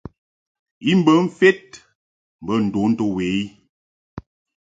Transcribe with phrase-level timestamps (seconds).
[0.91, 1.61] I bə mfed
[2.43, 3.41] mbə ndon to we i.